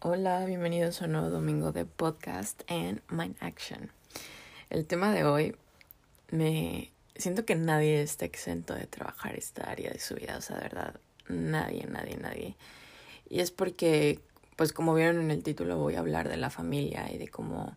[0.00, 3.90] Hola, bienvenidos a un nuevo domingo de podcast en Mind Action.
[4.70, 5.56] El tema de hoy
[6.30, 10.54] me siento que nadie está exento de trabajar esta área de su vida, o sea,
[10.54, 12.56] de verdad, nadie, nadie, nadie.
[13.28, 14.20] Y es porque,
[14.54, 17.76] pues como vieron en el título, voy a hablar de la familia y de cómo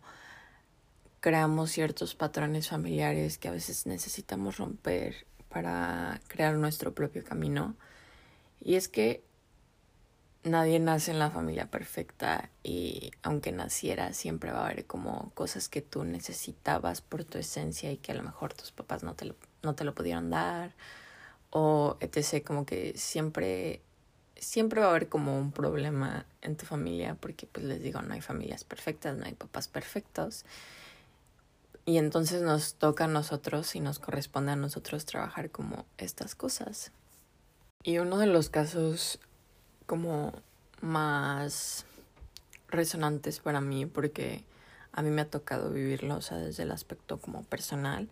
[1.18, 7.74] creamos ciertos patrones familiares que a veces necesitamos romper para crear nuestro propio camino.
[8.60, 9.24] Y es que
[10.44, 15.68] nadie nace en la familia perfecta y aunque naciera siempre va a haber como cosas
[15.68, 19.26] que tú necesitabas por tu esencia y que a lo mejor tus papás no te
[19.26, 20.74] lo, no te lo pudieron dar
[21.50, 22.44] o etc.
[22.44, 23.82] Como que siempre,
[24.36, 28.14] siempre va a haber como un problema en tu familia porque pues les digo, no
[28.14, 30.44] hay familias perfectas, no hay papás perfectos.
[31.84, 36.92] Y entonces nos toca a nosotros y nos corresponde a nosotros trabajar como estas cosas.
[37.82, 39.18] Y uno de los casos
[39.86, 40.32] como
[40.80, 41.86] más
[42.68, 44.44] resonantes para mí porque
[44.92, 48.08] a mí me ha tocado vivirlo, o sea, desde el aspecto como personal,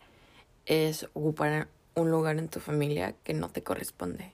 [0.67, 4.33] es ocupar un lugar en tu familia que no te corresponde.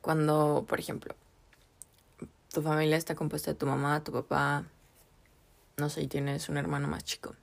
[0.00, 1.14] Cuando, por ejemplo,
[2.52, 4.64] tu familia está compuesta de tu mamá, tu papá,
[5.76, 7.34] no sé, y tienes un hermano más chico.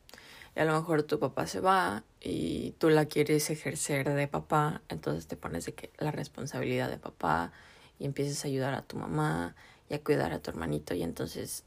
[0.55, 4.81] Y a lo mejor tu papá se va y tú la quieres ejercer de papá,
[4.89, 7.51] entonces te pones de que la responsabilidad de papá
[7.99, 9.55] y empiezas a ayudar a tu mamá
[9.89, 11.63] y a cuidar a tu hermanito y entonces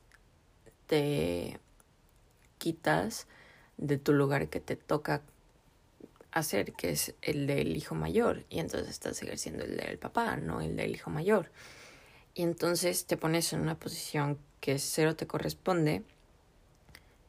[0.87, 1.59] te
[2.59, 3.27] quitas
[3.77, 5.22] de tu lugar que te toca
[6.33, 10.61] hacer, que es el del hijo mayor, y entonces estás ejerciendo el del papá, no
[10.61, 11.50] el del hijo mayor.
[12.34, 16.03] Y entonces te pones en una posición que cero te corresponde,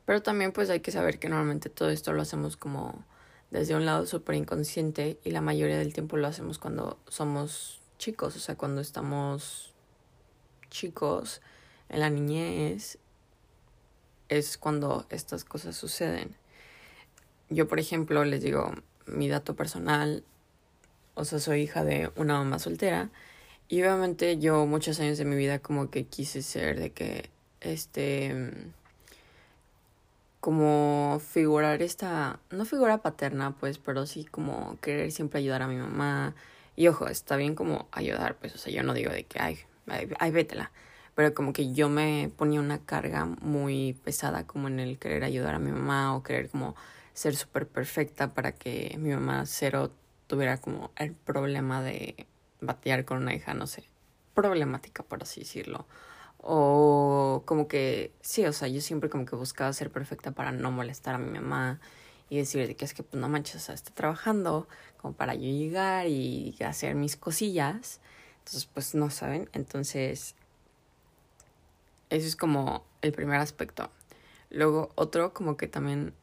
[0.05, 3.03] pero también pues hay que saber que normalmente todo esto lo hacemos como
[3.49, 8.35] desde un lado súper inconsciente y la mayoría del tiempo lo hacemos cuando somos chicos,
[8.35, 9.71] o sea, cuando estamos
[10.71, 11.39] chicos
[11.87, 12.97] en la niñez
[14.27, 16.35] es cuando estas cosas suceden.
[17.49, 18.73] Yo, por ejemplo, les digo
[19.05, 20.23] mi dato personal,
[21.13, 23.11] o sea, soy hija de una mamá soltera
[23.67, 28.51] y obviamente yo muchos años de mi vida como que quise ser de que este
[30.39, 35.75] como figurar esta, no figura paterna, pues, pero sí como querer siempre ayudar a mi
[35.75, 36.33] mamá,
[36.75, 39.59] y ojo, está bien como ayudar, pues, o sea, yo no digo de que, ay,
[40.19, 40.71] ay, vétela.
[41.15, 45.55] Pero como que yo me ponía una carga muy pesada como en el querer ayudar
[45.55, 46.75] a mi mamá o querer como
[47.13, 49.91] ser súper perfecta para que mi mamá cero
[50.27, 52.27] tuviera como el problema de
[52.61, 53.89] batear con una hija, no sé,
[54.33, 55.85] problemática por así decirlo.
[56.37, 60.71] O como que, sí, o sea, yo siempre como que buscaba ser perfecta para no
[60.71, 61.79] molestar a mi mamá
[62.29, 64.67] y decirle que es que pues no manches, o sea, está trabajando
[65.01, 67.99] como para yo llegar y hacer mis cosillas.
[68.39, 69.49] Entonces, pues no saben.
[69.53, 70.35] Entonces,
[72.09, 73.89] eso es como el primer aspecto.
[74.49, 76.13] Luego, otro como que también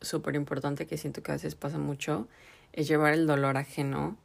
[0.00, 2.28] súper importante que siento que a veces pasa mucho
[2.72, 4.16] es llevar el dolor ajeno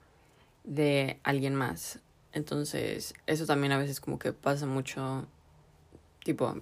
[0.64, 2.00] de alguien más.
[2.34, 5.26] Entonces, eso también a veces como que pasa mucho,
[6.24, 6.62] tipo,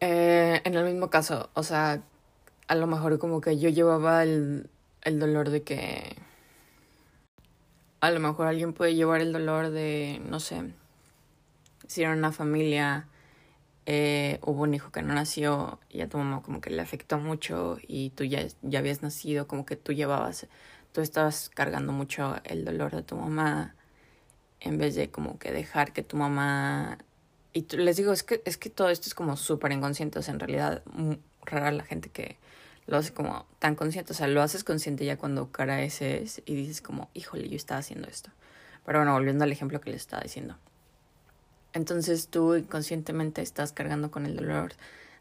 [0.00, 2.02] eh, en el mismo caso, o sea,
[2.66, 4.68] a lo mejor como que yo llevaba el,
[5.04, 6.16] el dolor de que
[8.00, 10.72] a lo mejor alguien puede llevar el dolor de, no sé,
[11.86, 13.06] si era una familia,
[13.86, 17.18] eh, hubo un hijo que no nació y a tu mamá como que le afectó
[17.18, 20.46] mucho y tú ya, ya habías nacido, como que tú llevabas,
[20.92, 23.74] tú estabas cargando mucho el dolor de tu mamá
[24.60, 26.98] en vez de como que dejar que tu mamá...
[27.52, 30.32] Y les digo, es que, es que todo esto es como súper inconsciente, o sea,
[30.32, 30.82] en realidad
[31.44, 32.38] rara la gente que
[32.86, 36.42] lo hace como tan consciente, o sea, lo haces consciente ya cuando cara ese es
[36.44, 38.30] y dices como, híjole, yo estaba haciendo esto.
[38.84, 40.56] Pero bueno, volviendo al ejemplo que les estaba diciendo.
[41.72, 44.72] Entonces tú inconscientemente estás cargando con el dolor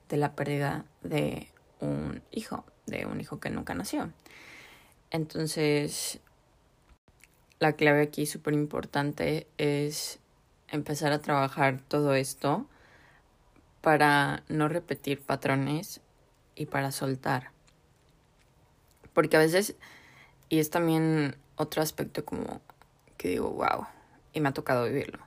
[0.09, 1.47] de la pérdida de
[1.79, 4.11] un hijo, de un hijo que nunca nació.
[5.11, 6.19] Entonces,
[7.59, 10.19] la clave aquí súper importante es
[10.67, 12.65] empezar a trabajar todo esto
[13.81, 16.01] para no repetir patrones
[16.61, 17.51] y para soltar.
[19.13, 19.75] Porque a veces,
[20.49, 22.61] y es también otro aspecto como
[23.17, 23.87] que digo, wow,
[24.33, 25.19] y me ha tocado vivirlo.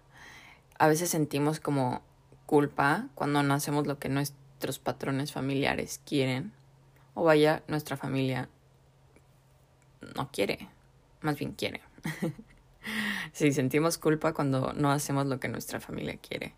[0.78, 2.02] A veces sentimos como
[2.46, 6.52] culpa cuando no hacemos lo que nuestros patrones familiares quieren.
[7.14, 8.48] O vaya, nuestra familia
[10.16, 10.68] no quiere,
[11.20, 11.80] más bien quiere.
[13.32, 16.54] sí, sentimos culpa cuando no hacemos lo que nuestra familia quiere.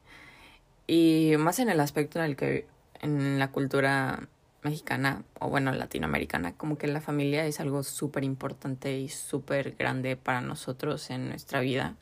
[0.87, 2.67] Y más en el aspecto en el que
[3.01, 4.29] en la cultura
[4.67, 10.17] mexicana o bueno latinoamericana, como que la familia es algo súper importante y súper grande
[10.17, 11.97] para nosotros en nuestra vida.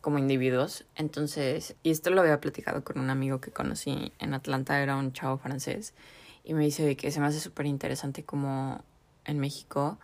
[0.00, 0.86] como individuos.
[0.94, 5.12] Entonces, y esto lo había platicado con un amigo que conocí en Atlanta, era un
[5.12, 5.94] chavo francés,
[6.44, 8.82] y me dice que se me hace súper interesante como
[9.24, 9.98] en México,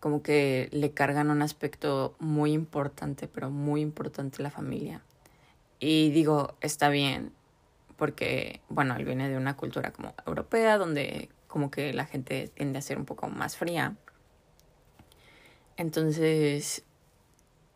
[0.00, 5.02] como que le cargan un aspecto muy importante, pero muy importante la familia.
[5.80, 7.32] Y digo, está bien,
[7.96, 12.78] porque, bueno, él viene de una cultura como europea, donde como que la gente tiende
[12.78, 13.94] a ser un poco más fría.
[15.76, 16.82] Entonces,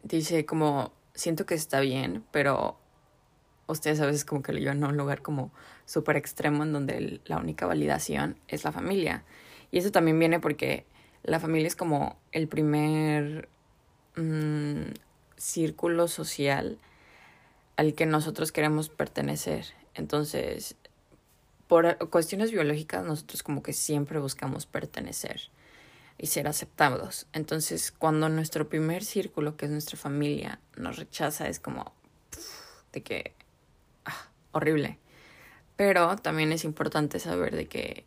[0.03, 2.79] dice como, siento que está bien, pero
[3.67, 5.53] ustedes a veces como que lo llevan a un lugar como
[5.85, 9.25] súper extremo en donde la única validación es la familia.
[9.71, 10.87] Y eso también viene porque
[11.23, 13.51] la familia es como el primer
[14.17, 14.85] mm,
[15.37, 16.79] círculo social
[17.77, 19.67] al que nosotros queremos pertenecer.
[19.93, 20.77] Entonces,
[21.69, 25.51] por cuestiones biológicas, nosotros como que siempre buscamos pertenecer
[26.19, 27.27] y ser aceptados.
[27.33, 31.93] Entonces, cuando nuestro primer círculo, que es nuestra familia, nos rechaza, es como
[32.93, 33.35] de que
[34.05, 34.99] ah, horrible.
[35.77, 38.05] Pero también es importante saber de que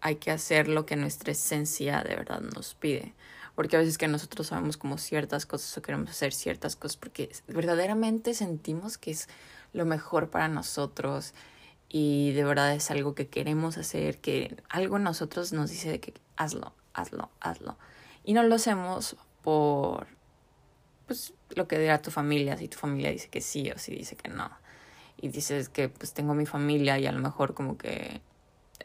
[0.00, 3.14] hay que hacer lo que nuestra esencia de verdad nos pide.
[3.54, 7.30] Porque a veces que nosotros sabemos como ciertas cosas o queremos hacer ciertas cosas porque
[7.48, 9.28] verdaderamente sentimos que es
[9.72, 11.34] lo mejor para nosotros
[11.94, 16.14] y de verdad es algo que queremos hacer, que algo en nosotros nos dice que
[16.36, 17.76] hazlo, hazlo, hazlo.
[18.24, 20.06] Y no lo hacemos por
[21.06, 24.16] pues lo que dirá tu familia, si tu familia dice que sí o si dice
[24.16, 24.50] que no.
[25.18, 28.22] Y dices que pues tengo mi familia y a lo mejor como que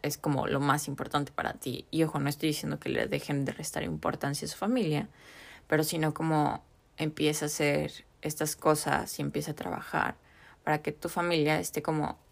[0.01, 1.85] es como lo más importante para ti.
[1.89, 5.07] Y ojo, no estoy diciendo que le dejen de restar importancia a su familia,
[5.67, 6.61] pero sino como
[6.97, 10.17] empieza a hacer estas cosas y empieza a trabajar
[10.65, 12.26] para que tu familia esté como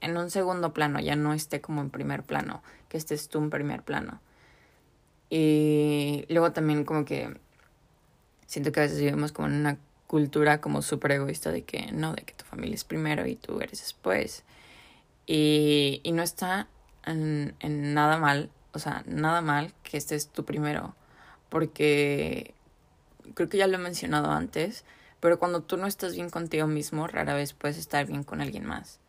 [0.00, 3.50] en un segundo plano, ya no esté como en primer plano, que estés tú en
[3.50, 4.20] primer plano.
[5.30, 7.36] Y luego también como que
[8.46, 12.14] siento que a veces vivimos como en una cultura como súper egoísta de que no,
[12.14, 14.44] de que tu familia es primero y tú eres después.
[15.26, 16.68] Y, y no está
[17.04, 20.94] en, en nada mal, o sea, nada mal que estés tú primero,
[21.48, 22.54] porque
[23.34, 24.84] creo que ya lo he mencionado antes,
[25.20, 28.66] pero cuando tú no estás bien contigo mismo, rara vez puedes estar bien con alguien
[28.66, 29.00] más.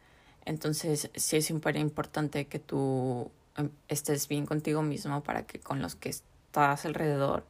[0.46, 5.82] Entonces, sí es súper importante que tú em, estés bien contigo mismo para que con
[5.82, 7.46] los que estás alrededor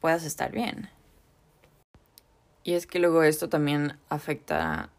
[0.00, 0.90] puedas estar bien.
[2.64, 4.90] Y es que luego esto también afecta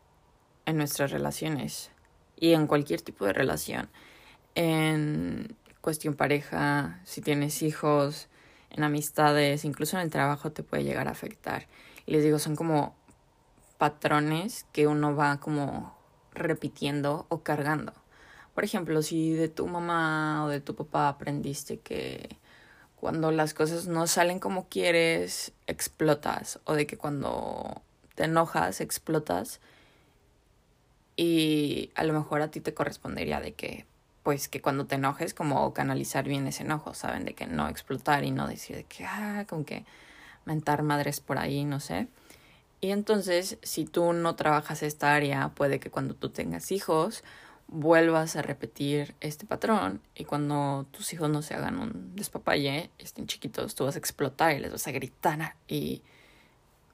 [0.66, 1.92] en nuestras relaciones
[2.38, 3.90] y en cualquier tipo de relación.
[4.56, 8.28] En cuestión pareja, si tienes hijos,
[8.70, 11.68] en amistades, incluso en el trabajo te puede llegar a afectar.
[12.06, 12.96] Les digo, son como
[13.78, 15.96] patrones que uno va como
[16.34, 17.94] repitiendo o cargando.
[18.56, 22.38] Por ejemplo, si de tu mamá o de tu papá aprendiste que
[22.96, 27.82] cuando las cosas no salen como quieres, explotas, o de que cuando
[28.16, 29.60] te enojas, explotas,
[31.16, 33.86] y a lo mejor a ti te correspondería de que,
[34.24, 37.26] pues que cuando te enojes, como canalizar bien ese enojo, ¿saben?
[37.26, 39.86] De que no explotar y no decir de que, ah, con que
[40.46, 42.08] mentar madres por ahí, no sé.
[42.84, 47.24] Y entonces, si tú no trabajas esta área, puede que cuando tú tengas hijos
[47.68, 53.26] vuelvas a repetir este patrón y cuando tus hijos no se hagan un despapalle, estén
[53.26, 56.02] chiquitos, tú vas a explotar y les vas a gritar y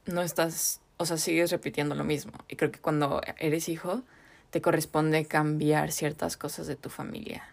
[0.05, 2.33] no estás, o sea, sigues repitiendo lo mismo.
[2.47, 4.03] Y creo que cuando eres hijo,
[4.51, 7.49] te corresponde cambiar ciertas cosas de tu familia.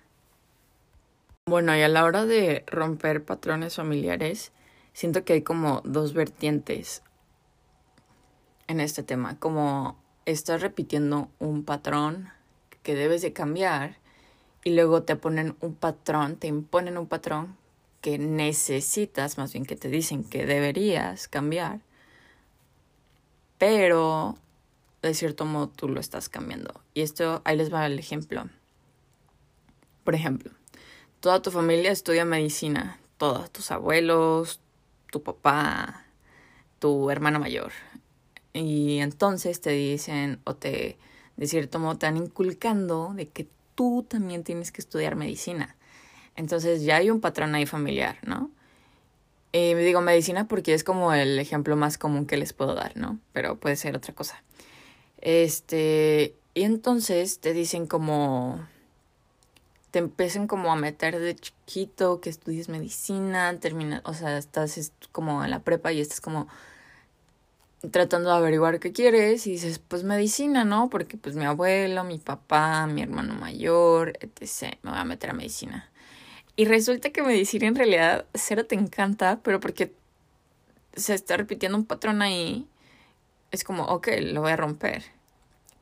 [1.47, 4.53] Bueno, y a la hora de romper patrones familiares,
[4.93, 7.03] siento que hay como dos vertientes
[8.69, 12.29] en este tema, como estás repitiendo un patrón
[12.83, 13.99] que debes de cambiar
[14.65, 17.57] y luego te ponen un patrón, te imponen un patrón
[18.01, 21.81] que necesitas, más bien que te dicen que deberías cambiar,
[23.59, 24.37] pero
[25.03, 26.81] de cierto modo tú lo estás cambiando.
[26.95, 28.49] Y esto, ahí les va el ejemplo.
[30.05, 30.53] Por ejemplo,
[31.21, 34.61] toda tu familia estudia medicina, todos tus abuelos,
[35.11, 36.07] tu papá,
[36.79, 37.73] tu hermano mayor,
[38.57, 40.97] y entonces te dicen o te,
[41.37, 45.77] de cierto modo, te están inculcando de que tú también tienes que estudiar medicina.
[46.37, 48.51] Entonces ya hay un patrón ahí familiar, ¿no?
[49.53, 52.97] Y me digo medicina porque es como el ejemplo más común que les puedo dar,
[52.97, 53.19] ¿no?
[53.33, 54.43] Pero puede ser otra cosa.
[55.19, 58.67] Este, y entonces te dicen como,
[59.91, 65.45] te empiezan como a meter de chiquito que estudies medicina, termina, o sea, estás como
[65.45, 66.49] en la prepa y estás como
[67.91, 70.89] tratando de averiguar qué quieres y dices, pues medicina, ¿no?
[70.89, 74.79] Porque pues mi abuelo, mi papá, mi hermano mayor, etc.
[74.83, 75.91] Me voy a meter a medicina.
[76.57, 79.95] Y resulta que medicina en realidad cero te encanta, pero porque
[80.95, 82.67] se está repitiendo un patrón ahí,
[83.51, 85.05] es como, ok, lo voy a romper.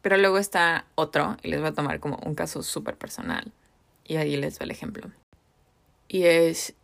[0.02, 3.52] Pero luego está otro, y les voy a tomar como un caso súper personal.
[4.04, 5.10] Y ahí les doy el ejemplo.
[6.08, 6.74] Y es,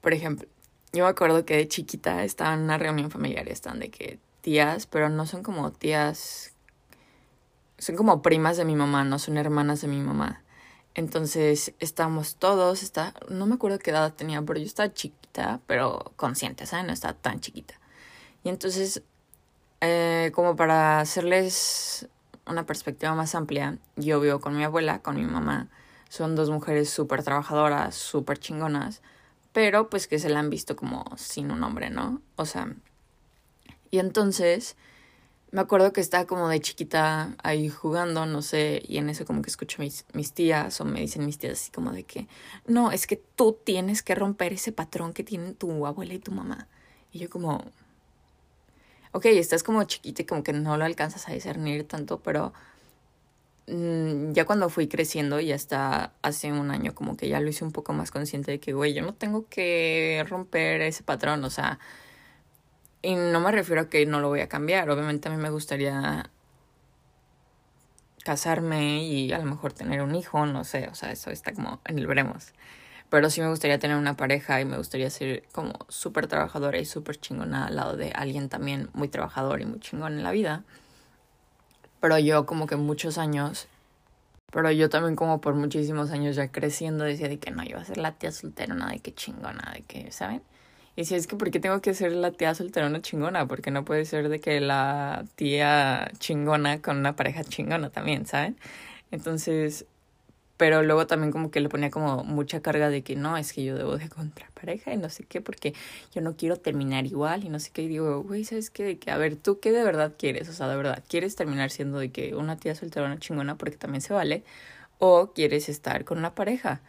[0.00, 0.48] por ejemplo,
[0.92, 4.86] yo me acuerdo que de chiquita estaba en una reunión familiar, están de que tías,
[4.86, 6.54] pero no son como tías,
[7.78, 10.44] son como primas de mi mamá, no son hermanas de mi mamá.
[10.94, 16.12] Entonces estábamos todos, está, no me acuerdo qué edad tenía, pero yo estaba chiquita, pero
[16.14, 16.86] consciente, ¿sabes?
[16.86, 17.74] No estaba tan chiquita.
[18.44, 19.02] Y entonces,
[19.80, 22.08] eh, como para hacerles
[22.46, 25.70] una perspectiva más amplia, yo vivo con mi abuela, con mi mamá.
[26.08, 29.02] Son dos mujeres súper trabajadoras, súper chingonas,
[29.52, 32.22] pero pues que se la han visto como sin un hombre, ¿no?
[32.36, 32.72] O sea,
[33.90, 34.76] y entonces
[35.52, 39.42] me acuerdo que estaba como de chiquita ahí jugando, no sé, y en eso como
[39.42, 42.26] que escucho mis, mis tías o me dicen mis tías así como de que,
[42.66, 46.32] no, es que tú tienes que romper ese patrón que tienen tu abuela y tu
[46.32, 46.66] mamá.
[47.12, 47.64] Y yo como,
[49.12, 52.52] ok, estás como chiquita y como que no lo alcanzas a discernir tanto, pero
[53.68, 57.64] mm, ya cuando fui creciendo y hasta hace un año como que ya lo hice
[57.64, 61.50] un poco más consciente de que, güey, yo no tengo que romper ese patrón, o
[61.50, 61.78] sea,
[63.06, 65.50] y no me refiero a que no lo voy a cambiar, obviamente a mí me
[65.50, 66.28] gustaría
[68.24, 71.80] casarme y a lo mejor tener un hijo, no sé, o sea, eso está como
[71.84, 72.52] en el veremos.
[73.08, 76.84] Pero sí me gustaría tener una pareja y me gustaría ser como súper trabajadora y
[76.84, 80.64] súper chingona al lado de alguien también muy trabajador y muy chingón en la vida.
[82.00, 83.68] Pero yo como que muchos años,
[84.50, 87.84] pero yo también como por muchísimos años ya creciendo decía de que no, iba a
[87.84, 90.42] ser la tía solterona, de que chingona, de que, ¿saben?
[90.96, 93.46] Y si es que, ¿por qué tengo que ser la tía solterona chingona?
[93.46, 98.56] Porque no puede ser de que la tía chingona con una pareja chingona también, ¿saben?
[99.10, 99.86] Entonces,
[100.56, 103.64] pero luego también como que le ponía como mucha carga de que no, es que
[103.64, 105.74] yo debo de encontrar pareja y no sé qué, porque
[106.14, 107.82] yo no quiero terminar igual y no sé qué.
[107.82, 108.84] Y digo, güey, ¿sabes qué?
[108.84, 110.48] De que, a ver, ¿tú qué de verdad quieres?
[110.48, 113.76] O sea, de verdad, ¿quieres terminar siendo de que una tía soltera, una chingona, porque
[113.76, 114.44] también se vale?
[114.98, 116.80] ¿O quieres estar con una pareja?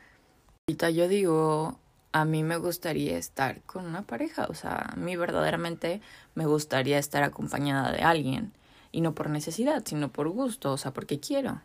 [0.67, 1.79] Ahorita yo digo,
[2.21, 6.01] a mí me gustaría estar con una pareja, o sea, a mí verdaderamente
[6.35, 8.53] me gustaría estar acompañada de alguien.
[8.91, 11.61] Y no por necesidad, sino por gusto, o sea, porque quiero.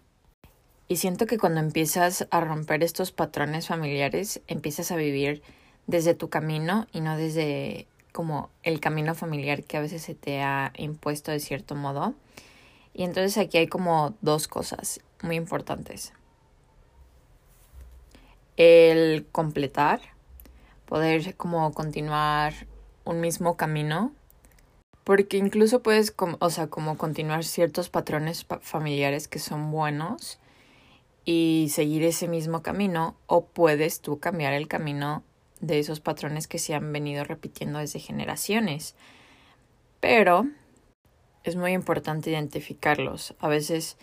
[0.88, 5.42] Y siento que cuando empiezas a romper estos patrones familiares, empiezas a vivir
[5.86, 10.42] desde tu camino y no desde como el camino familiar que a veces se te
[10.42, 12.14] ha impuesto de cierto modo.
[12.92, 16.12] Y entonces aquí hay como dos cosas muy importantes.
[18.56, 20.00] El completar,
[20.92, 22.52] poder como continuar
[23.06, 24.12] un mismo camino,
[25.04, 30.38] porque incluso puedes, o sea, como continuar ciertos patrones familiares que son buenos
[31.24, 35.22] y seguir ese mismo camino o puedes tú cambiar el camino
[35.62, 38.94] de esos patrones que se han venido repitiendo desde generaciones.
[39.98, 40.44] Pero
[41.42, 43.34] es muy importante identificarlos.
[43.40, 43.96] A veces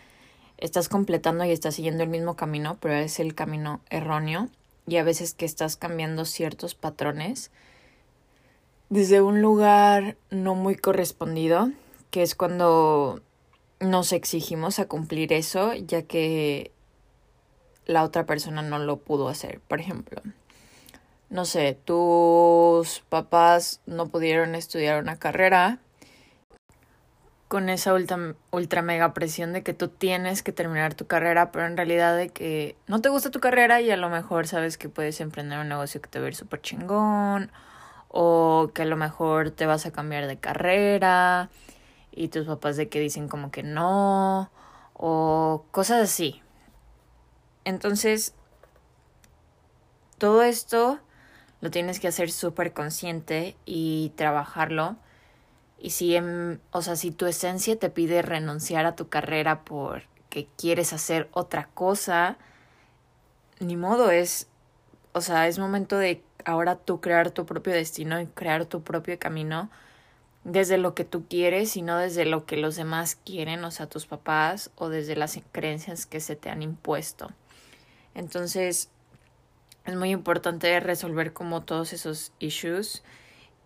[0.57, 4.49] estás completando y estás siguiendo el mismo camino, pero es el camino erróneo
[4.89, 7.51] y a veces que estás cambiando ciertos patrones
[8.89, 11.71] desde un lugar no muy correspondido,
[12.09, 13.21] que es cuando
[13.79, 16.71] nos exigimos a cumplir eso, ya que
[17.85, 19.61] la otra persona no lo pudo hacer.
[19.61, 20.21] Por ejemplo,
[21.29, 25.79] no sé, tus papás no pudieron estudiar una carrera
[27.49, 31.65] con esa ultra, ultra mega presión de que tú tienes que terminar tu carrera, pero
[31.65, 34.87] en realidad de que no te gusta tu carrera y a lo mejor sabes que
[34.87, 37.51] puedes emprender un negocio que te va a ir súper chingón
[38.07, 41.49] o que a lo mejor te vas a cambiar de carrera
[42.11, 44.51] y tus papás de que dicen como que no
[44.93, 46.43] o cosas así.
[47.65, 48.35] Entonces,
[50.19, 50.99] todo esto
[51.61, 54.97] lo tienes que hacer súper consciente y trabajarlo.
[55.79, 56.17] Y si,
[56.71, 61.69] o sea, si tu esencia te pide renunciar a tu carrera porque quieres hacer otra
[61.73, 62.37] cosa,
[63.59, 64.47] ni modo, es,
[65.13, 69.17] o sea, es momento de ahora tú crear tu propio destino y crear tu propio
[69.19, 69.69] camino
[70.43, 73.87] desde lo que tú quieres y no desde lo que los demás quieren, o sea,
[73.87, 77.31] tus papás o desde las creencias que se te han impuesto.
[78.15, 78.89] Entonces,
[79.85, 83.03] es muy importante resolver como todos esos issues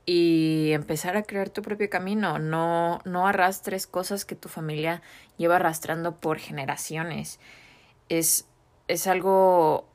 [0.06, 2.40] y empezar a crear tu propio camino.
[2.40, 5.02] No, no arrastres cosas que tu familia
[5.38, 7.40] lleva arrastrando por generaciones.
[8.10, 8.46] Es,
[8.88, 9.88] es algo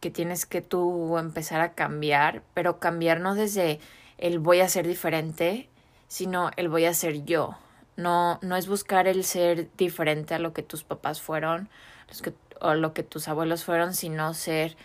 [0.00, 3.80] que tienes que tú empezar a cambiar, pero cambiar no desde
[4.18, 5.68] el voy a ser diferente,
[6.08, 7.56] sino el voy a ser yo.
[7.96, 11.70] No, no es buscar el ser diferente a lo que tus papás fueron,
[12.08, 14.76] los que o lo que tus abuelos fueron, sino ser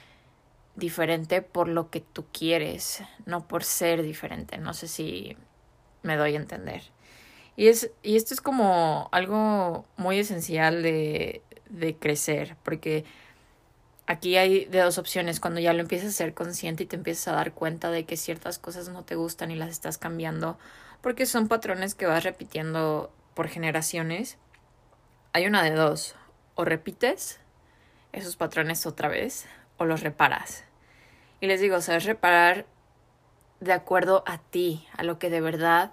[0.76, 4.58] diferente por lo que tú quieres, no por ser diferente.
[4.58, 5.38] No sé si
[6.04, 6.84] me doy a entender.
[7.56, 13.06] Y, es, y esto es como algo muy esencial de, de crecer, porque
[14.08, 17.28] aquí hay de dos opciones, cuando ya lo empiezas a ser consciente y te empiezas
[17.28, 20.58] a dar cuenta de que ciertas cosas no te gustan y las estás cambiando,
[21.02, 24.38] porque son patrones que vas repitiendo por generaciones,
[25.34, 26.16] hay una de dos,
[26.56, 27.40] o repites
[28.12, 29.46] esos patrones otra vez
[29.82, 30.64] o los reparas.
[31.40, 32.66] Y les digo, sabes reparar
[33.60, 35.92] de acuerdo a ti, a lo que de verdad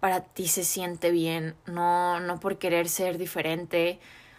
[0.00, 3.98] para ti se siente bien, no, no por querer ser diferente,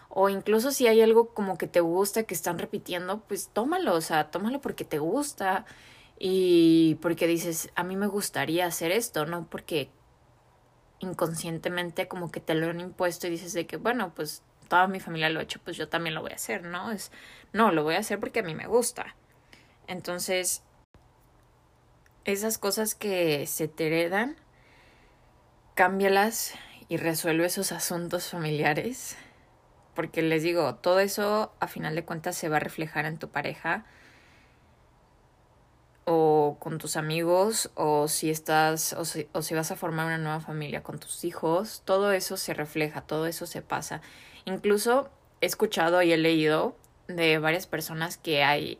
[0.09, 4.01] o incluso si hay algo como que te gusta, que están repitiendo, pues tómalo, o
[4.01, 5.65] sea, tómalo porque te gusta
[6.17, 9.89] y porque dices, a mí me gustaría hacer esto, no porque
[10.99, 14.99] inconscientemente como que te lo han impuesto y dices de que, bueno, pues toda mi
[14.99, 16.91] familia lo ha hecho, pues yo también lo voy a hacer, ¿no?
[16.91, 17.11] Es,
[17.55, 19.15] no, lo voy a hacer porque a mí me gusta.
[19.87, 20.61] Entonces,
[22.25, 24.35] esas cosas que se te heredan,
[25.73, 26.53] cámbialas
[26.89, 29.15] y resuelve esos asuntos familiares.
[29.93, 33.29] Porque les digo, todo eso a final de cuentas se va a reflejar en tu
[33.29, 33.85] pareja
[36.03, 40.17] o con tus amigos o si estás o si, o si vas a formar una
[40.17, 44.01] nueva familia con tus hijos, todo eso se refleja, todo eso se pasa.
[44.43, 45.09] Incluso
[45.39, 46.75] he escuchado y he leído
[47.07, 48.79] de varias personas que hay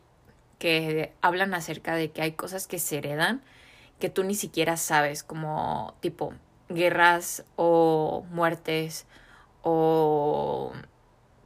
[0.58, 3.42] que hablan acerca de que hay cosas que se heredan
[3.98, 6.34] que tú ni siquiera sabes, como tipo
[6.68, 9.06] guerras o muertes
[9.62, 10.72] o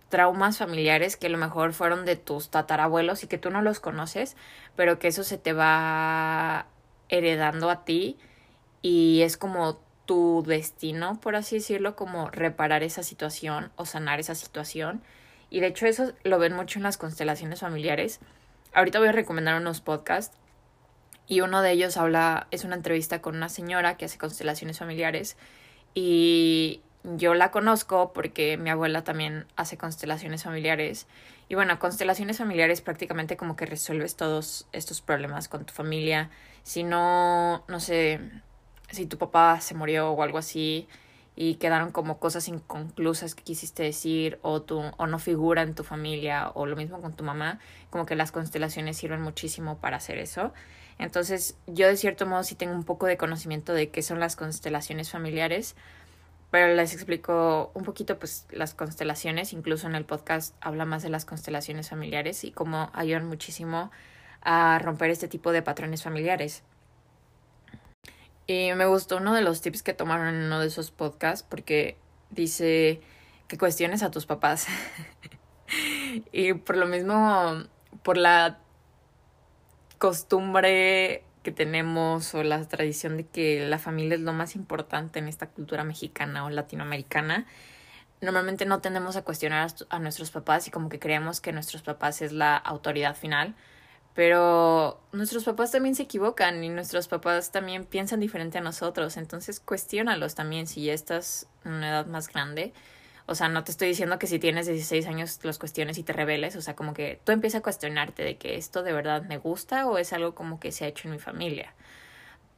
[0.09, 3.81] traumas familiares que a lo mejor fueron de tus tatarabuelos y que tú no los
[3.81, 4.37] conoces,
[4.77, 6.67] pero que eso se te va
[7.09, 8.19] heredando a ti
[8.83, 14.35] y es como tu destino, por así decirlo, como reparar esa situación o sanar esa
[14.35, 15.03] situación.
[15.50, 18.21] Y de hecho eso lo ven mucho en las constelaciones familiares.
[18.73, 20.37] Ahorita voy a recomendar unos podcasts
[21.26, 25.37] y uno de ellos habla, es una entrevista con una señora que hace constelaciones familiares
[25.95, 31.07] y yo la conozco porque mi abuela también hace constelaciones familiares.
[31.49, 36.31] Y bueno, constelaciones familiares prácticamente como que resuelves todos estos problemas con tu familia.
[36.62, 38.20] Si no, no sé,
[38.90, 40.88] si tu papá se murió o algo así
[41.42, 45.85] y quedaron como cosas inconclusas que quisiste decir o, tu, o no figura en tu
[45.85, 50.18] familia o lo mismo con tu mamá, como que las constelaciones sirven muchísimo para hacer
[50.18, 50.53] eso.
[50.98, 54.37] Entonces, yo de cierto modo sí tengo un poco de conocimiento de qué son las
[54.37, 55.76] constelaciones familiares,
[56.50, 61.09] pero les explico un poquito pues las constelaciones, incluso en el podcast habla más de
[61.09, 63.90] las constelaciones familiares y cómo ayudan muchísimo
[64.42, 66.64] a romper este tipo de patrones familiares.
[68.51, 71.97] Y me gustó uno de los tips que tomaron en uno de esos podcasts porque
[72.31, 73.01] dice
[73.47, 74.67] que cuestiones a tus papás.
[76.33, 77.63] y por lo mismo,
[78.03, 78.59] por la
[79.99, 85.29] costumbre que tenemos o la tradición de que la familia es lo más importante en
[85.29, 87.47] esta cultura mexicana o latinoamericana,
[88.21, 92.21] normalmente no tendemos a cuestionar a nuestros papás y como que creemos que nuestros papás
[92.21, 93.55] es la autoridad final,
[94.14, 99.61] pero nuestros papás también se equivocan y nuestros papás también piensan diferente a nosotros, entonces
[99.61, 102.73] cuestiónalos también si ya estás en una edad más grande
[103.31, 106.12] o sea, no te estoy diciendo que si tienes 16 años los cuestiones y te
[106.12, 109.38] rebeles, o sea, como que tú empiezas a cuestionarte de que esto de verdad me
[109.38, 111.73] gusta o es algo como que se ha hecho en mi familia.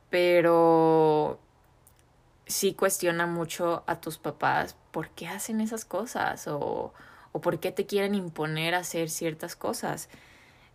[0.09, 1.39] Pero
[2.47, 6.95] sí cuestiona mucho a tus papás por qué hacen esas cosas o,
[7.33, 10.09] o por qué te quieren imponer hacer ciertas cosas.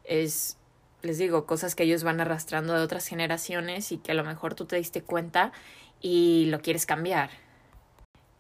[0.04, 0.58] Es,
[1.02, 4.56] les digo, cosas que ellos van arrastrando de otras generaciones y que a lo mejor
[4.56, 5.52] tú te diste cuenta
[6.02, 7.30] y lo quieres cambiar.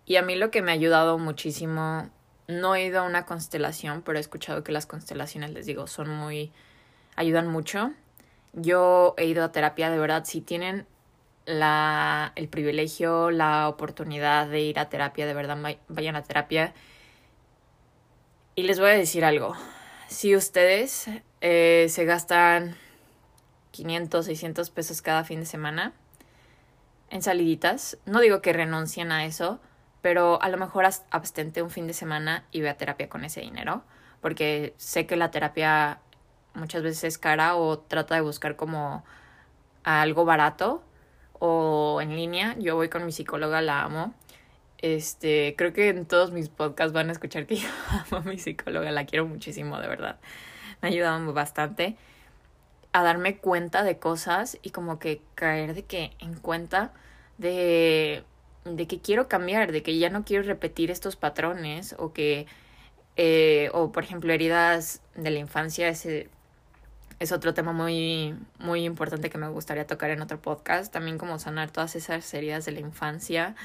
[0.06, 2.10] Y a mí lo que me ha ayudado muchísimo,
[2.48, 6.10] no he ido a una constelación, pero he escuchado que las constelaciones, les digo, son
[6.10, 6.52] muy,
[7.16, 7.92] ayudan mucho.
[8.54, 10.88] Yo he ido a terapia, de verdad, si tienen
[11.46, 15.58] la, el privilegio, la oportunidad de ir a terapia, de verdad,
[15.90, 16.74] vayan a terapia.
[18.56, 19.56] Y les voy a decir algo.
[20.08, 21.10] Si ustedes
[21.42, 22.76] eh, se gastan
[23.72, 25.94] 500, 600 pesos cada fin de semana
[27.10, 29.60] en saliditas, no digo que renuncien a eso,
[30.02, 33.42] pero a lo mejor abstente un fin de semana y ve a terapia con ese
[33.42, 33.84] dinero,
[34.22, 36.00] porque sé que la terapia
[36.54, 39.06] muchas veces es cara o trata de buscar como
[39.84, 40.84] algo barato
[41.40, 42.56] o en línea.
[42.60, 44.14] Yo voy con mi psicóloga, la amo.
[44.80, 48.38] Este, creo que en todos mis podcasts van a escuchar que yo amo a mi
[48.38, 50.18] psicóloga, la quiero muchísimo, de verdad.
[50.82, 51.96] Me ayudado bastante
[52.94, 56.94] a darme cuenta de cosas y como que caer de que en cuenta
[57.38, 58.24] de
[58.76, 62.48] de que quiero cambiar, de que ya no quiero repetir estos patrones o que,
[63.16, 66.30] eh, o por ejemplo, heridas de la infancia, ese
[67.20, 71.40] es otro tema muy, muy importante que me gustaría tocar en otro podcast, también como
[71.40, 73.56] sanar todas esas heridas de la infancia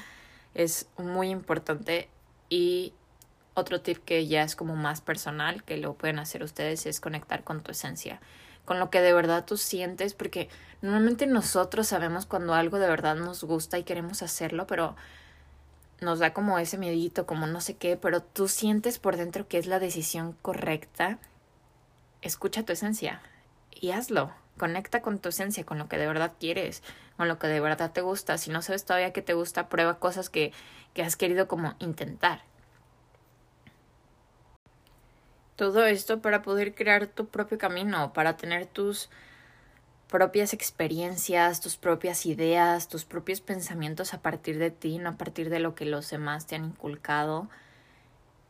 [0.55, 2.09] es muy importante
[2.49, 2.93] y
[3.53, 7.43] otro tip que ya es como más personal, que lo pueden hacer ustedes, es conectar
[7.43, 8.19] con tu esencia,
[8.65, 10.49] con lo que de verdad tú sientes, porque
[10.81, 14.95] normalmente nosotros sabemos cuando algo de verdad nos gusta y queremos hacerlo, pero
[16.01, 19.57] nos da como ese miedito, como no sé qué, pero tú sientes por dentro que
[19.57, 21.19] es la decisión correcta.
[22.21, 23.21] Escucha tu esencia
[23.71, 24.31] y hazlo.
[24.57, 26.83] Conecta con tu esencia, con lo que de verdad quieres,
[27.17, 28.37] con lo que de verdad te gusta.
[28.37, 30.51] Si no sabes todavía que te gusta, prueba cosas que,
[30.93, 32.43] que has querido como intentar.
[35.55, 39.09] Todo esto para poder crear tu propio camino, para tener tus
[40.07, 45.49] propias experiencias, tus propias ideas, tus propios pensamientos a partir de ti, no a partir
[45.49, 47.49] de lo que los demás te han inculcado.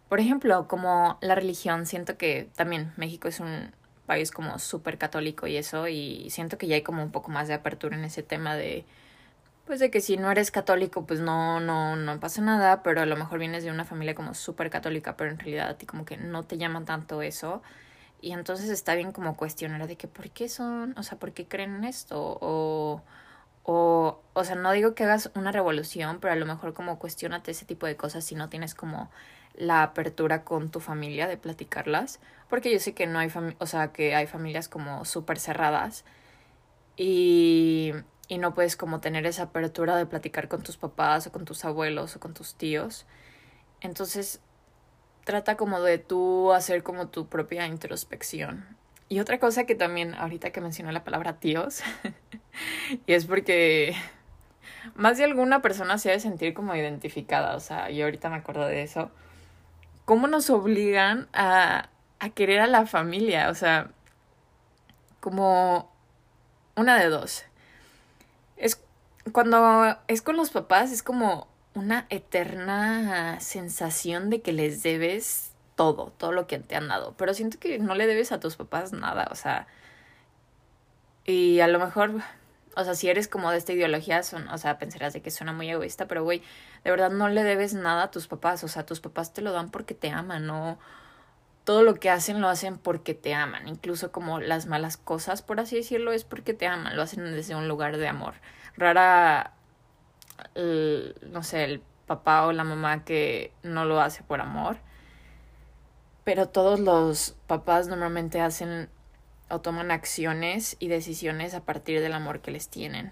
[0.09, 3.71] Por ejemplo, como la religión, siento que también México es un
[4.05, 7.47] país como súper católico y eso, y siento que ya hay como un poco más
[7.47, 8.85] de apertura en ese tema de
[9.65, 13.05] pues de que si no eres católico, pues no, no, no pasa nada, pero a
[13.05, 16.05] lo mejor vienes de una familia como súper católica, pero en realidad a ti como
[16.05, 17.61] que no te llama tanto eso.
[18.21, 21.47] Y entonces está bien como cuestionar de que por qué son, o sea, por qué
[21.47, 23.01] creen en esto, o,
[23.63, 27.51] o, o sea, no digo que hagas una revolución, pero a lo mejor como cuestionate
[27.51, 29.11] ese tipo de cosas si no tienes como
[29.55, 33.91] la apertura con tu familia de platicarlas, porque yo sé que no hay, o sea,
[33.93, 36.05] que hay familias como súper cerradas.
[36.97, 37.93] Y
[38.27, 41.65] y no puedes como tener esa apertura de platicar con tus papás o con tus
[41.65, 43.05] abuelos o con tus tíos.
[43.81, 44.39] Entonces,
[45.25, 48.65] trata como de tú hacer como tu propia introspección.
[49.09, 51.83] Y otra cosa que también, ahorita que mencioné la palabra tíos,
[53.05, 53.93] y es porque
[54.95, 58.37] más de alguna persona se ha de sentir como identificada, o sea, yo ahorita me
[58.37, 59.11] acuerdo de eso.
[60.05, 63.49] ¿Cómo nos obligan a, a querer a la familia?
[63.49, 63.91] O sea,
[65.19, 65.91] como
[66.75, 67.45] una de dos
[69.31, 76.13] cuando es con los papás es como una eterna sensación de que les debes todo,
[76.17, 78.91] todo lo que te han dado, pero siento que no le debes a tus papás
[78.93, 79.67] nada, o sea,
[81.25, 82.21] y a lo mejor,
[82.75, 85.53] o sea, si eres como de esta ideología, son, o sea, pensarás de que suena
[85.53, 86.43] muy egoísta, pero güey,
[86.83, 89.51] de verdad no le debes nada a tus papás, o sea, tus papás te lo
[89.51, 90.77] dan porque te aman, no
[91.63, 95.59] todo lo que hacen lo hacen porque te aman, incluso como las malas cosas, por
[95.59, 98.33] así decirlo, es porque te aman, lo hacen desde un lugar de amor.
[98.75, 99.53] Rara,
[100.55, 104.77] no sé, el papá o la mamá que no lo hace por amor,
[106.23, 108.89] pero todos los papás normalmente hacen
[109.49, 113.11] o toman acciones y decisiones a partir del amor que les tienen.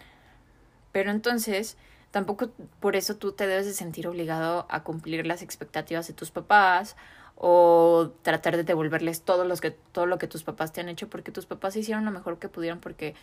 [0.91, 1.77] Pero entonces,
[2.09, 6.31] tampoco por eso tú te debes de sentir obligado a cumplir las expectativas de tus
[6.31, 6.97] papás
[7.43, 11.09] o tratar de devolverles todo, los que, todo lo que tus papás te han hecho
[11.09, 13.15] porque tus papás hicieron lo mejor que pudieron porque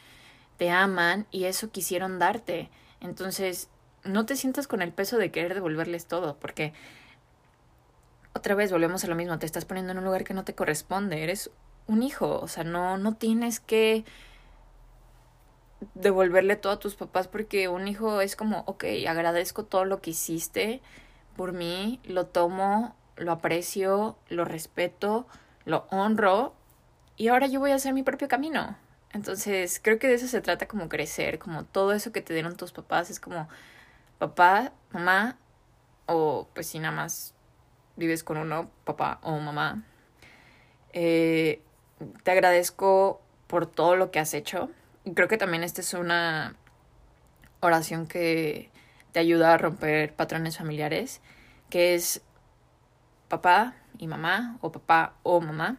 [0.56, 2.68] te aman y eso quisieron darte.
[3.00, 3.68] Entonces,
[4.02, 6.72] no te sientas con el peso de querer devolverles todo porque
[8.34, 10.52] otra vez volvemos a lo mismo, te estás poniendo en un lugar que no te
[10.56, 11.52] corresponde, eres
[11.86, 14.04] un hijo, o sea, no, no tienes que
[15.94, 20.10] devolverle todo a tus papás porque un hijo es como, ok, agradezco todo lo que
[20.10, 20.80] hiciste
[21.36, 25.26] por mí, lo tomo lo aprecio, lo respeto,
[25.64, 26.54] lo honro
[27.16, 28.76] y ahora yo voy a hacer mi propio camino.
[29.12, 32.56] Entonces, creo que de eso se trata como crecer, como todo eso que te dieron
[32.56, 33.48] tus papás es como
[34.18, 35.36] papá, mamá
[36.06, 37.34] o pues si nada más
[37.96, 39.82] vives con uno, papá o mamá.
[40.92, 41.62] Eh,
[42.22, 44.70] te agradezco por todo lo que has hecho.
[45.04, 46.54] Y creo que también esta es una
[47.60, 48.70] oración que
[49.12, 51.20] te ayuda a romper patrones familiares,
[51.70, 52.22] que es
[53.28, 55.76] papá y mamá o papá o mamá.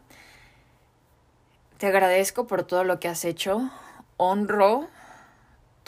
[1.78, 3.70] Te agradezco por todo lo que has hecho.
[4.18, 4.90] Honro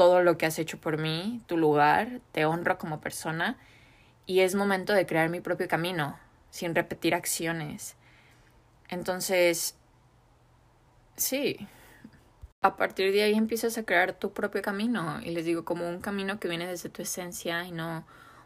[0.01, 3.57] todo lo que has hecho por mí, tu lugar, te honro como persona
[4.25, 6.17] y es momento de crear mi propio camino,
[6.49, 7.95] sin repetir acciones.
[8.89, 9.75] Entonces,
[11.17, 11.67] sí,
[12.63, 16.01] a partir de ahí empiezas a crear tu propio camino y les digo como un
[16.01, 18.03] camino que viene desde tu esencia y no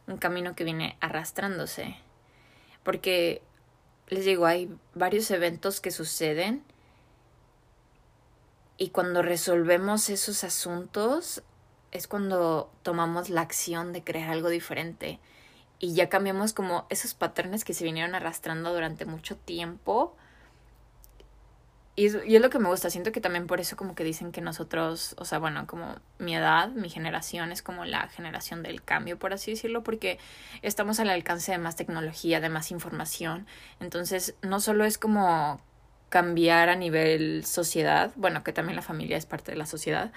[0.07, 1.95] un camino que viene arrastrándose
[2.85, 3.41] porque
[4.07, 6.63] les digo, hay varios eventos que suceden
[8.77, 11.43] y cuando resolvemos esos asuntos
[11.91, 15.19] es cuando tomamos la acción de crear algo diferente.
[15.79, 20.15] Y ya cambiamos como esos patrones que se vinieron arrastrando durante mucho tiempo
[21.97, 24.41] y es, lo que me gusta, siento que también por eso como que dicen que
[24.41, 29.17] nosotros, o sea, bueno, como mi edad, mi generación es como la generación del cambio,
[29.17, 30.19] por así decirlo, porque
[30.61, 33.47] estamos al alcance de más tecnología, de más información.
[33.79, 35.61] Entonces, no solo es como
[36.09, 40.11] cambiar a nivel sociedad, bueno, que también la familia es parte de la sociedad,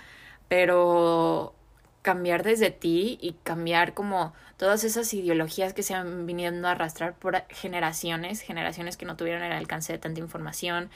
[0.49, 1.55] pero
[2.03, 7.15] cambiar desde ti y cambiar como todas esas ideologías que se han viniendo a arrastrar
[7.15, 10.91] por generaciones, generaciones que no tuvieron el alcance de tanta información,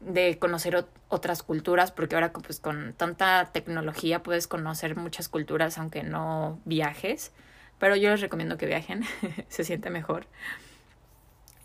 [0.00, 6.02] de conocer otras culturas, porque ahora pues con tanta tecnología puedes conocer muchas culturas aunque
[6.02, 7.32] no viajes,
[7.78, 9.04] pero yo les recomiendo que viajen,
[9.48, 10.26] se siente mejor.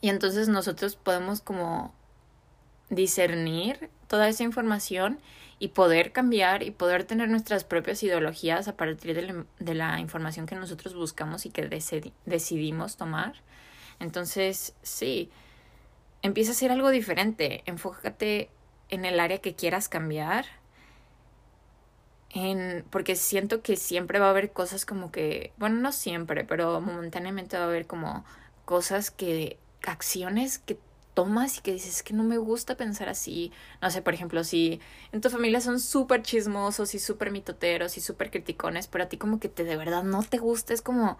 [0.01, 1.93] Y entonces nosotros podemos como
[2.89, 5.19] discernir toda esa información
[5.59, 9.15] y poder cambiar y poder tener nuestras propias ideologías a partir
[9.59, 11.69] de la, información que nosotros buscamos y que
[12.25, 13.35] decidimos tomar.
[13.99, 15.31] Entonces, sí,
[16.23, 17.61] empieza a ser algo diferente.
[17.67, 18.49] Enfócate
[18.89, 20.45] en el área que quieras cambiar.
[22.31, 26.81] En, porque siento que siempre va a haber cosas como que, bueno, no siempre, pero
[26.81, 28.25] momentáneamente va a haber como
[28.65, 30.79] cosas que, acciones que
[31.13, 33.51] tomas y que dices que no me gusta pensar así.
[33.81, 34.79] No sé, por ejemplo, si
[35.11, 39.17] en tu familia son súper chismosos y súper mitoteros y súper criticones, pero a ti
[39.17, 41.19] como que te de verdad no te gusta, es como...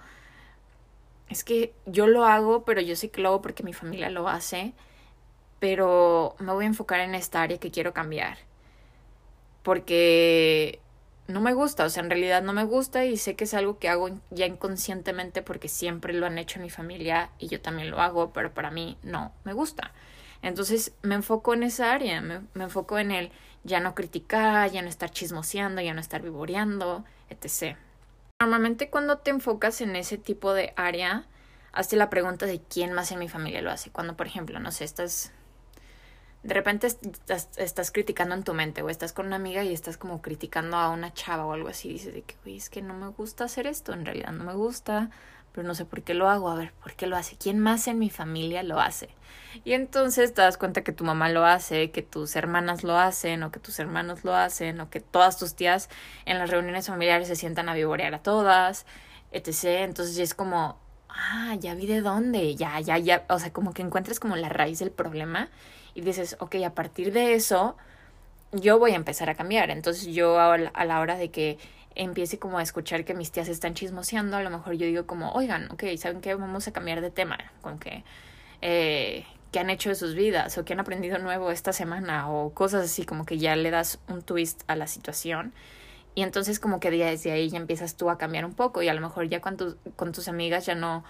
[1.30, 4.28] Es que yo lo hago, pero yo sé que lo hago porque mi familia lo
[4.28, 4.74] hace,
[5.64, 8.38] pero me voy a enfocar en esta área que quiero cambiar.
[9.62, 10.82] Porque
[11.30, 13.80] no me gusta, o sea, en realidad no me gusta y sé que es algo
[13.80, 17.92] que hago ya inconscientemente porque siempre lo han hecho en mi familia y yo también
[17.92, 19.94] lo hago, pero para mí no me gusta.
[20.42, 23.32] Entonces me enfoco en esa área, me, enfoco en el
[23.64, 27.78] ya no criticar, ya no estar chismoseando, ya no estar vivoreando, etc.
[28.42, 31.26] Normalmente cuando te enfocas en ese tipo de área,
[31.72, 33.92] hazte la pregunta de quién más en mi familia lo hace.
[33.92, 35.32] Cuando, por ejemplo, no sé, estás
[36.44, 39.98] de repente estás, estás, criticando en tu mente o estás con una amiga y estás
[39.98, 41.90] como criticando a una chava o algo así.
[41.90, 44.54] Dices de que, güey, es que no me gusta hacer esto, en realidad no me
[44.54, 45.10] gusta,
[45.54, 46.50] pero no sé por qué lo hago.
[46.50, 47.38] A ver, ¿por qué lo hace?
[47.38, 49.10] ¿Quién más en mi familia lo hace?
[49.64, 53.44] Y entonces te das cuenta que tu mamá lo hace, que tus hermanas lo hacen,
[53.44, 55.90] o que tus hermanos lo hacen, o que todas tus tías
[56.26, 58.86] en las reuniones familiares se sientan a vivorear a todas,
[59.32, 59.86] etc.
[59.86, 60.78] Entonces es como,
[61.08, 63.26] ah, ya vi de dónde, ya, ya, ya.
[63.30, 65.50] O sea, como que encuentras como la raíz del problema
[65.96, 67.76] y dices, ok, a partir de eso
[68.52, 69.72] yo voy a empezar a cambiar.
[69.72, 71.58] Entonces yo a la hora de que
[71.96, 75.32] empiece como a escuchar que mis tías están chismoseando, a lo mejor yo digo como,
[75.34, 76.34] oigan, ok, ¿saben qué?
[76.36, 78.04] Vamos a cambiar de tema, con que,
[78.62, 82.54] eh, qué han hecho de sus vidas o qué han aprendido nuevo esta semana o
[82.54, 85.54] cosas así, como que ya le das un twist a la situación.
[86.16, 88.94] Y entonces como que desde ahí ya empiezas tú a cambiar un poco y a
[88.94, 89.58] lo mejor ya con,
[89.96, 91.04] con tus amigas ya no,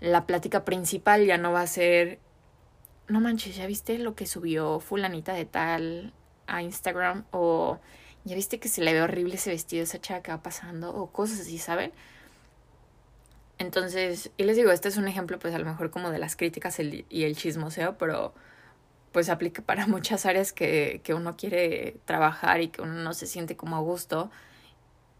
[0.00, 2.18] la plática principal ya no va a ser
[3.10, 6.12] no manches, ¿ya viste lo que subió fulanita de tal
[6.46, 7.24] a Instagram?
[7.30, 7.80] O
[8.24, 11.10] ya viste que se le ve horrible ese vestido, esa chava que va pasando, o
[11.10, 11.92] cosas así, ¿saben?
[13.58, 16.36] Entonces, y les digo, este es un ejemplo, pues a lo mejor como de las
[16.36, 18.34] críticas y el chismoseo, pero
[19.12, 23.26] pues aplica para muchas áreas que, que uno quiere trabajar y que uno no se
[23.26, 24.30] siente como a gusto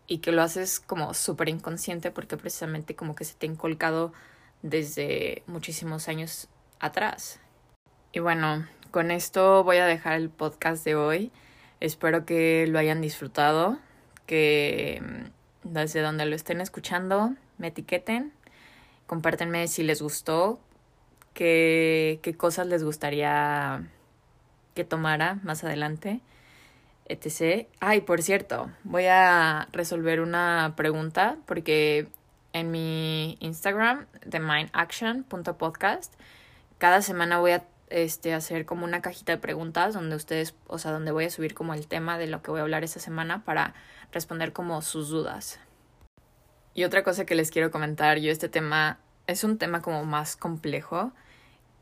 [0.07, 4.13] y que lo haces como súper inconsciente porque precisamente como que se te ha inculcado
[4.63, 6.49] desde muchísimos años
[6.81, 7.41] atrás.
[8.13, 11.31] Y bueno, con esto voy a dejar el podcast de hoy.
[11.79, 13.79] Espero que lo hayan disfrutado,
[14.27, 18.33] que mm, desde donde lo estén escuchando me etiqueten,
[19.07, 20.59] compártenme si les gustó,
[21.35, 23.89] qué, qué cosas les gustaría
[24.75, 26.21] que tomara más adelante,
[27.07, 27.69] etc.
[27.79, 32.09] Ay, por cierto, voy a resolver una pregunta porque
[32.53, 36.15] en mi Instagram, de mindaction.podcast,
[36.79, 40.93] cada semana voy a este, hacer como una cajita de preguntas donde ustedes, o sea,
[40.93, 43.45] donde voy a subir como el tema de lo que voy a hablar esta semana
[43.45, 43.75] para
[44.13, 45.61] responder como sus dudas.
[46.73, 50.37] Y otra cosa que les quiero comentar, yo este tema es un tema como más
[50.37, 51.13] complejo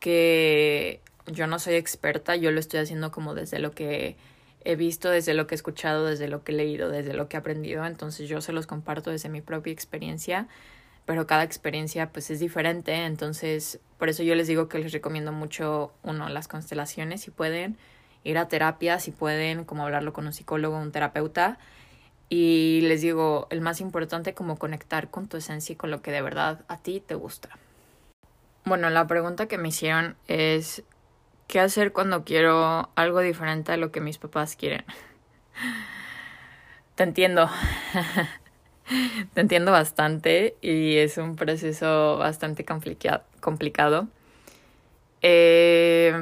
[0.00, 4.16] que yo no soy experta, yo lo estoy haciendo como desde lo que
[4.64, 7.36] he visto, desde lo que he escuchado, desde lo que he leído, desde lo que
[7.36, 10.48] he aprendido, entonces yo se los comparto desde mi propia experiencia
[11.08, 15.32] pero cada experiencia pues es diferente, entonces por eso yo les digo que les recomiendo
[15.32, 17.78] mucho, uno, las constelaciones, si pueden,
[18.24, 21.58] ir a terapia, si pueden, como hablarlo con un psicólogo, un terapeuta,
[22.28, 26.10] y les digo, el más importante como conectar con tu esencia y con lo que
[26.10, 27.48] de verdad a ti te gusta.
[28.66, 30.82] Bueno, la pregunta que me hicieron es,
[31.46, 34.84] ¿qué hacer cuando quiero algo diferente a lo que mis papás quieren?
[36.96, 37.48] Te entiendo.
[39.34, 44.08] Te entiendo bastante y es un proceso bastante complicado.
[45.22, 46.12] Eh,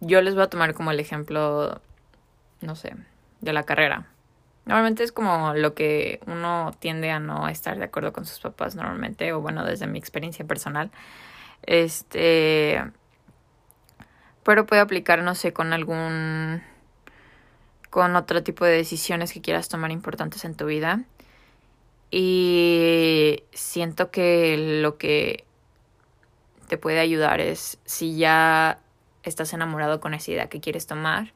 [0.00, 1.80] yo les voy a tomar como el ejemplo,
[2.60, 2.94] no sé,
[3.40, 4.06] de la carrera.
[4.64, 8.74] Normalmente es como lo que uno tiende a no estar de acuerdo con sus papás
[8.74, 10.90] normalmente, o bueno, desde mi experiencia personal.
[11.62, 12.82] Este,
[14.42, 16.62] pero puede aplicar, no sé, con algún
[17.90, 21.04] con otro tipo de decisiones que quieras tomar importantes en tu vida.
[22.10, 25.44] Y siento que lo que
[26.68, 28.78] te puede ayudar es si ya
[29.22, 31.32] estás enamorado con esa idea que quieres tomar,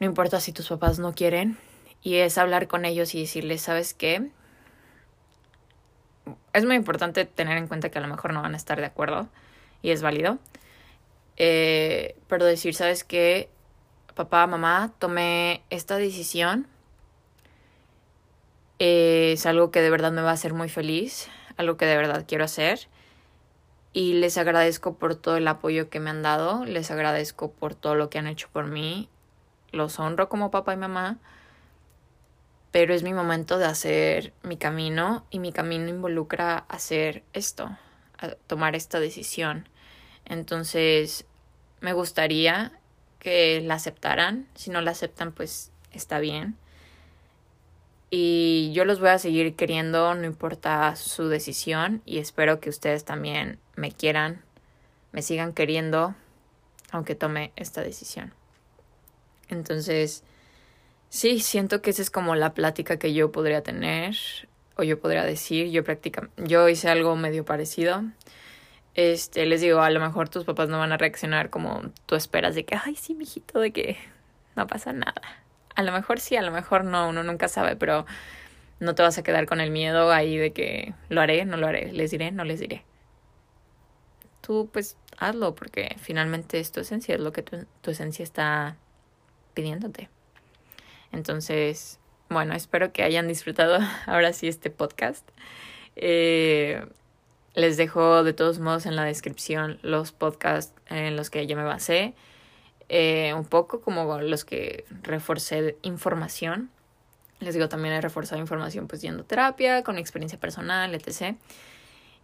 [0.00, 1.56] no importa si tus papás no quieren,
[2.02, 4.28] y es hablar con ellos y decirles, ¿sabes qué?
[6.52, 8.86] Es muy importante tener en cuenta que a lo mejor no van a estar de
[8.86, 9.28] acuerdo
[9.82, 10.38] y es válido.
[11.36, 13.48] Eh, pero decir, ¿sabes qué?
[14.14, 16.66] Papá, mamá, tomé esta decisión.
[18.78, 22.24] es algo que de verdad me va a hacer muy feliz, algo que de verdad
[22.26, 22.88] quiero hacer.
[23.92, 27.94] Y les agradezco por todo el apoyo que me han dado, les agradezco por todo
[27.94, 29.08] lo que han hecho por mí.
[29.72, 31.18] Los honro como papá y mamá
[32.74, 37.78] pero es mi momento de hacer mi camino y mi camino involucra hacer esto,
[38.48, 39.68] tomar esta decisión.
[40.24, 41.24] Entonces,
[41.80, 42.72] me gustaría
[43.24, 44.46] que la aceptaran.
[44.54, 46.56] Si no la aceptan, pues está bien.
[48.10, 52.02] Y yo los voy a seguir queriendo, no importa su decisión.
[52.04, 54.42] Y espero que ustedes también me quieran,
[55.10, 56.14] me sigan queriendo,
[56.92, 58.32] aunque tome esta decisión.
[59.48, 60.22] Entonces,
[61.14, 64.16] Sí, siento que esa es como la plática que yo podría tener
[64.76, 68.02] o yo podría decir, yo practica, yo hice algo medio parecido.
[68.94, 72.54] Este, les digo, a lo mejor tus papás no van a reaccionar como tú esperas
[72.54, 73.96] de que, ay, sí, mijito, de que
[74.56, 75.22] no pasa nada.
[75.74, 78.06] A lo mejor sí, a lo mejor no, uno nunca sabe, pero
[78.78, 81.66] no te vas a quedar con el miedo ahí de que lo haré, no lo
[81.66, 82.84] haré, les diré, no les diré.
[84.40, 88.76] Tú pues hazlo porque finalmente es tu esencia, es lo que tu, tu esencia está
[89.54, 90.08] pidiéndote.
[91.12, 95.28] Entonces, bueno, espero que hayan disfrutado ahora sí este podcast.
[95.96, 96.84] Eh,
[97.54, 101.64] les dejo de todos modos en la descripción los podcasts en los que yo me
[101.64, 102.14] basé.
[102.88, 106.70] Eh, un poco como los que reforcé información.
[107.40, 111.36] Les digo, también he reforzado información pues yendo a terapia, con experiencia personal, etc.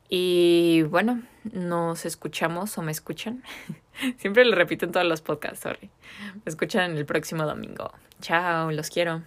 [0.08, 3.42] Y bueno, nos escuchamos o me escuchan.
[4.18, 5.90] Siempre lo repito en todos los podcasts, sorry.
[6.34, 7.92] Me escuchan el próximo domingo.
[8.20, 9.22] Chao, los quiero.